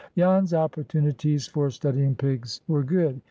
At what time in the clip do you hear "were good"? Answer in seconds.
2.67-3.19